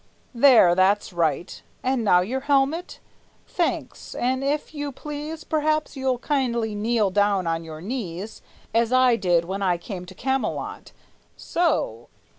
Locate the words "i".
8.91-9.15, 9.61-9.77